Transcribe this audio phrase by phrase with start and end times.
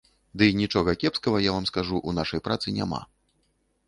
[0.41, 3.01] Дый нічога кепскага, я вам скажу, у нашай працы няма.